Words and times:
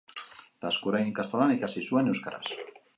Laskurain 0.65 1.11
ikastolan 1.13 1.55
ikasi 1.59 1.87
zuen, 1.91 2.13
euskaraz. 2.15 2.45